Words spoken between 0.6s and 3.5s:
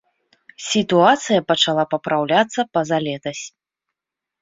Сітуацыя пачала папраўляцца пазалетась.